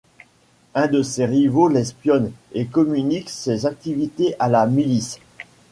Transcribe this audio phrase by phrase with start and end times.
[0.73, 5.19] Un de ses rivaux l'espionne et communique ses activités à la milice.